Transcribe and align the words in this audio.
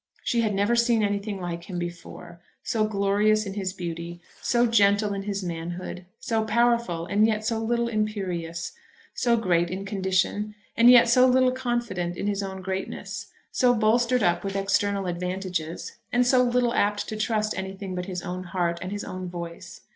She 0.23 0.41
had 0.41 0.55
never 0.55 0.75
seen 0.75 1.03
anything 1.03 1.39
like 1.39 1.65
him 1.69 1.77
before; 1.77 2.41
so 2.63 2.87
glorious 2.87 3.45
in 3.45 3.53
his 3.53 3.71
beauty, 3.71 4.19
so 4.41 4.65
gentle 4.65 5.13
in 5.13 5.21
his 5.21 5.43
manhood, 5.43 6.07
so 6.19 6.43
powerful 6.43 7.05
and 7.05 7.27
yet 7.27 7.45
so 7.45 7.59
little 7.59 7.87
imperious, 7.87 8.71
so 9.13 9.37
great 9.37 9.69
in 9.69 9.85
condition, 9.85 10.55
and 10.75 10.89
yet 10.89 11.07
so 11.07 11.27
little 11.27 11.51
confident 11.51 12.17
in 12.17 12.25
his 12.25 12.41
own 12.41 12.63
greatness, 12.63 13.27
so 13.51 13.75
bolstered 13.75 14.23
up 14.23 14.43
with 14.43 14.55
external 14.55 15.05
advantages, 15.05 15.97
and 16.11 16.25
so 16.25 16.41
little 16.41 16.73
apt 16.73 17.07
to 17.07 17.15
trust 17.15 17.55
anything 17.55 17.93
but 17.93 18.05
his 18.07 18.23
own 18.23 18.45
heart 18.45 18.79
and 18.81 18.91
his 18.91 19.03
own 19.03 19.29
voice. 19.29 19.81